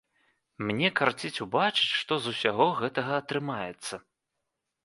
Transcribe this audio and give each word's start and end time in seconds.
Мне 0.69 0.89
карціць 0.99 1.43
убачыць, 1.45 1.95
што 1.99 2.13
з 2.23 2.33
усяго 2.33 2.65
гэтага 2.81 3.13
атрымаецца. 3.25 3.95